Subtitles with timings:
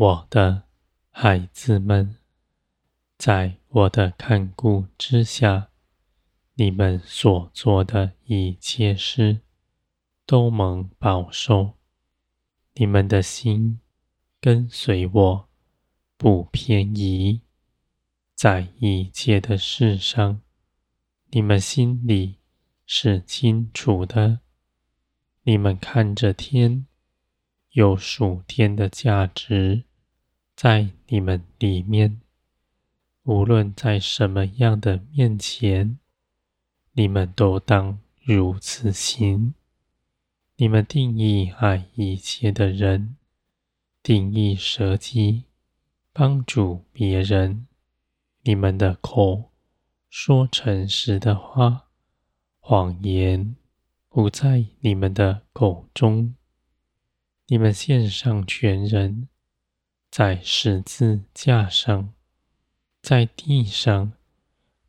[0.00, 0.62] 我的
[1.10, 2.18] 孩子们，
[3.16, 5.70] 在我的看顾之下，
[6.54, 9.40] 你们所做的一切事
[10.24, 11.72] 都蒙保守。
[12.74, 13.80] 你们的心
[14.40, 15.48] 跟随我，
[16.16, 17.40] 不偏移。
[18.36, 20.40] 在一切的事上，
[21.30, 22.36] 你们心里
[22.86, 24.38] 是清楚的。
[25.42, 26.86] 你们看着天，
[27.70, 29.86] 有属天的价值
[30.60, 32.20] 在你们里面。
[33.22, 36.00] 无论在什么样的面前，
[36.94, 39.54] 你们都当如此行。
[40.56, 43.14] 你们定义爱一切的人，
[44.02, 45.44] 定义舍己，
[46.12, 47.68] 帮助别人。
[48.42, 49.52] 你们的口
[50.10, 51.86] 说诚实的话，
[52.58, 53.54] 谎言
[54.08, 56.34] 不在你们的口中。
[57.46, 59.28] 你们献上全人，
[60.10, 62.12] 在十字架上，
[63.02, 64.12] 在地上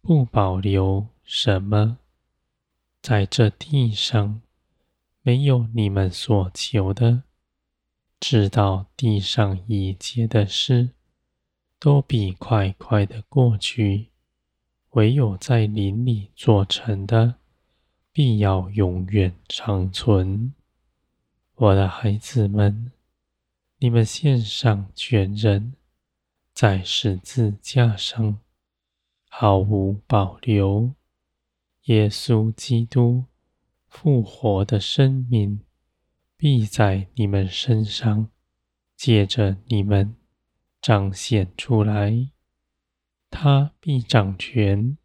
[0.02, 1.98] 不保留什么，
[3.02, 4.42] 在这地上
[5.22, 7.24] 没有你们所求的，
[8.20, 10.92] 知道地上已结的事。
[11.82, 14.10] 都必快快的过去，
[14.90, 17.36] 唯有在林里做成的，
[18.12, 20.54] 必要永远长存。
[21.56, 22.92] 我的孩子们，
[23.82, 25.74] 你们献上全人，
[26.54, 28.40] 在十字架上
[29.30, 30.94] 毫无保留。
[31.84, 33.24] 耶稣基督
[33.88, 35.62] 复活的生命，
[36.36, 38.30] 必在你们身上，
[38.96, 40.16] 借着你们。
[40.82, 42.30] 彰显出来，
[43.30, 44.98] 他必掌权，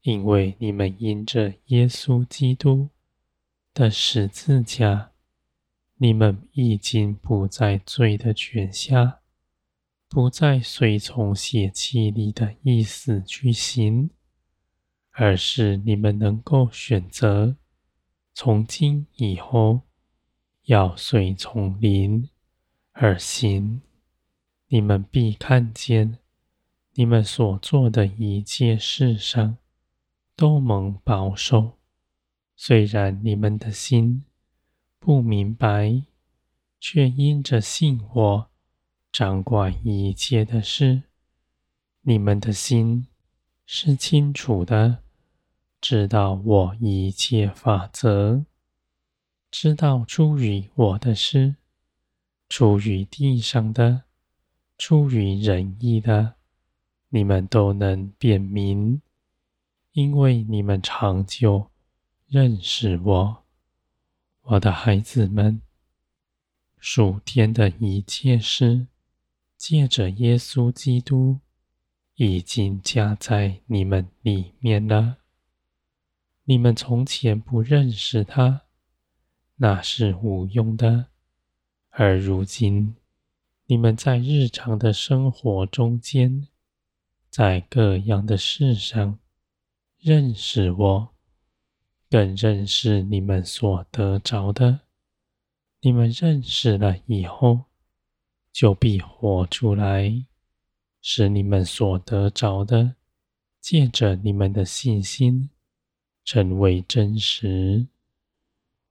[0.00, 2.88] 因为你们因着耶稣基督
[3.74, 5.12] 的十字架，
[6.04, 9.20] 你们已经不在罪的权下，
[10.06, 14.10] 不再随从血气里的意思去行，
[15.12, 17.56] 而是你们能够选择，
[18.34, 19.80] 从今以后
[20.64, 22.28] 要随从灵
[22.92, 23.80] 而行。
[24.66, 26.18] 你们必看见，
[26.92, 29.56] 你们所做的一切事上
[30.36, 31.78] 都蒙保守。
[32.54, 34.26] 虽然你们的心
[35.04, 36.02] 不明白，
[36.80, 38.50] 却因着信我，
[39.12, 41.02] 掌管一切的事。
[42.00, 43.06] 你们的心
[43.66, 45.00] 是清楚的，
[45.78, 48.46] 知道我一切法则，
[49.50, 51.56] 知道出于我的事，
[52.48, 54.04] 出于地上的。
[54.78, 56.36] 出于仁义的，
[57.10, 59.02] 你们都能辨明，
[59.92, 61.70] 因为你们长久
[62.26, 63.43] 认识我，
[64.44, 65.62] 我的孩子们。
[66.78, 68.88] 属天的一切事，
[69.56, 71.40] 借着耶稣基督，
[72.16, 75.16] 已经加在你们里面了。
[76.44, 78.64] 你们从前不认识他，
[79.56, 81.06] 那是无用的，
[81.88, 82.94] 而如今。
[83.64, 86.48] 你们在日常的生活中间，
[87.30, 89.18] 在各样的事上
[89.96, 91.13] 认识我，
[92.14, 94.82] 更认识你们所得着的。
[95.80, 97.64] 你们认识了以后，
[98.52, 100.24] 就必活出来，
[101.02, 102.94] 使你们所得着的，
[103.60, 105.50] 借着你们的信心，
[106.24, 107.88] 成为真实。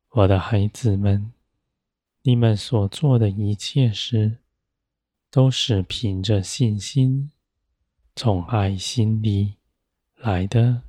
[0.10, 1.32] 我的孩子们，
[2.24, 4.40] 你们所做的一切事，
[5.32, 7.32] 都是凭着信心，
[8.18, 9.54] 从爱心里
[10.18, 10.82] 来的。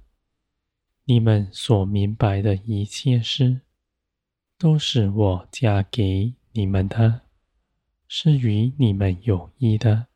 [1.06, 3.61] 你们所明白的一切事，
[4.56, 7.21] 都是我加给你们的，
[8.09, 10.06] 是与你们有益的。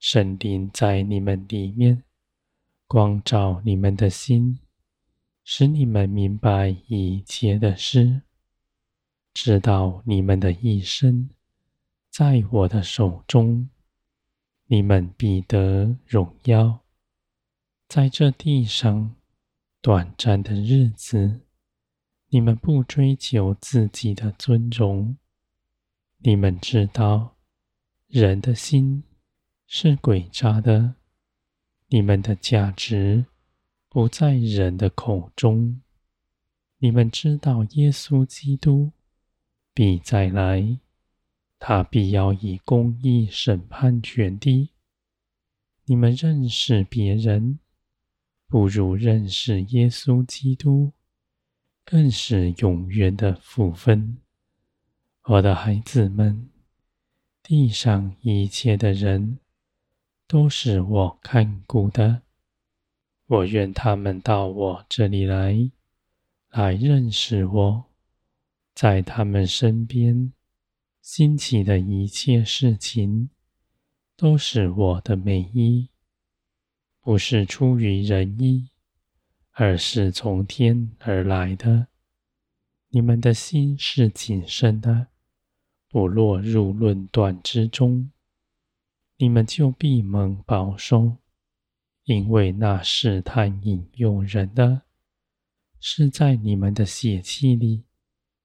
[0.00, 2.02] 神灵在你们里面
[2.88, 4.58] 光照你们的心，
[5.44, 8.22] 使你们明白一切的事，
[9.32, 11.30] 知道你们的一生。
[12.10, 13.70] 在我的手中，
[14.66, 16.80] 你们必得荣耀。
[17.86, 19.14] 在这地上
[19.82, 21.40] 短暂的日子，
[22.28, 25.16] 你们不追求自己的尊荣。
[26.18, 27.34] 你们知道，
[28.06, 29.02] 人的心
[29.66, 30.94] 是诡诈的。
[31.88, 33.26] 你们的价值
[33.88, 35.82] 不在人的口中。
[36.78, 38.92] 你们知道，耶稣基督
[39.74, 40.78] 必再来。
[41.58, 44.70] 他必要以公义审判全地。
[45.86, 47.58] 你们认识别人，
[48.52, 50.92] 不如认识耶稣基督，
[51.86, 54.18] 更是永远的福分。
[55.22, 56.50] 我的孩子们，
[57.42, 59.38] 地上一切的人，
[60.26, 62.20] 都是我看顾的。
[63.26, 65.70] 我愿他们到我这里来，
[66.50, 67.84] 来认识我。
[68.74, 70.30] 在他们身边
[71.00, 73.30] 兴起的一切事情，
[74.14, 75.88] 都是我的美意，
[77.02, 78.68] 不是出于人意，
[79.50, 81.88] 而是从天而来的。
[82.90, 85.08] 你们的心是谨慎的，
[85.88, 88.12] 不落入论断之中，
[89.16, 91.16] 你们就闭门保守，
[92.04, 94.82] 因为那试探引诱人的，
[95.80, 97.82] 是在你们的血气里。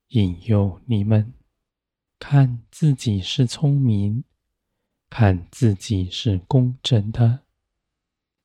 [0.09, 1.33] 引诱你们
[2.17, 4.23] 看自己是聪明，
[5.09, 7.41] 看自己是公正的，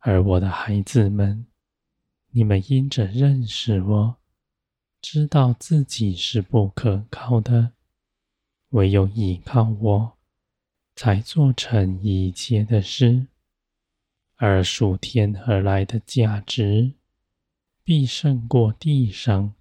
[0.04, 1.46] 而我的孩子们，
[2.32, 4.16] 你们因着认识我，
[5.00, 7.74] 知道自己是不可靠的，
[8.70, 10.18] 唯有依靠我，
[10.96, 13.28] 才做成一切的事，
[14.34, 16.94] 而属天而来的价值，
[17.84, 19.54] 必胜过地上。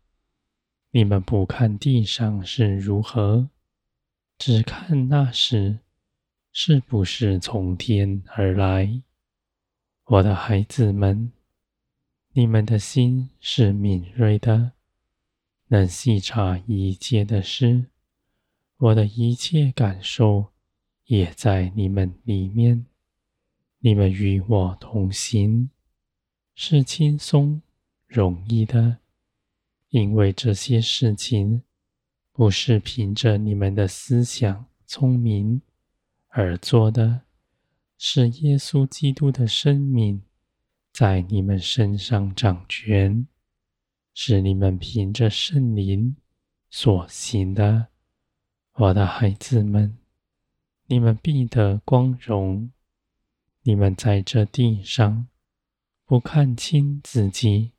[0.90, 3.48] 你们不看地上是如何，
[4.40, 5.78] 只看那时
[6.52, 9.04] 是不是从天而来。
[10.12, 11.32] 我的孩子们，
[12.34, 14.74] 你们的心是敏锐的，
[15.70, 17.86] 能细察一切的事。
[18.76, 20.48] 我的一切感受
[21.06, 22.86] 也在你们里面。
[23.80, 25.70] 你们与我同行，
[26.56, 27.62] 是轻松
[28.06, 28.98] 容易的。
[29.92, 31.64] 因为这些事情
[32.34, 35.62] 不是凭着你们的思想聪明
[36.28, 37.22] 而做的，
[38.04, 40.24] 是耶稣基督的生命
[40.92, 43.28] 在你们身上掌权，
[44.16, 46.16] 是你们凭着圣灵
[46.72, 47.90] 所行的。
[48.74, 50.00] 我的孩子们，
[50.88, 52.72] 你们必得光荣。
[53.62, 55.28] 你们在这地上
[56.04, 57.74] 不看清自己。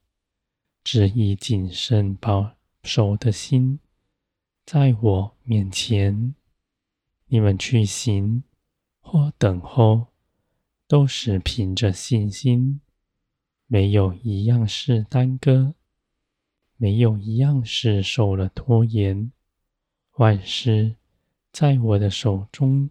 [0.84, 2.54] 只以谨慎保
[2.84, 3.80] 守的心，
[4.64, 6.36] 在我面前，
[7.26, 8.44] 你们去行
[9.00, 10.11] 或等候，
[10.92, 12.82] 都是凭着信心，
[13.66, 15.72] 没有一样事耽搁，
[16.76, 19.32] 没有一样事受了拖延。
[20.18, 20.96] 万事
[21.50, 22.90] 在我的手中，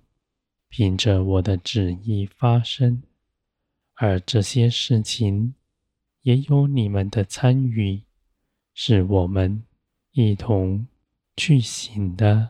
[0.68, 3.04] 凭着我的旨意发生，
[3.94, 5.54] 而这些事情。
[6.24, 8.02] 也有你们的参与，
[8.74, 9.64] 是我们
[10.14, 10.88] 一同
[11.38, 12.50] 去行的。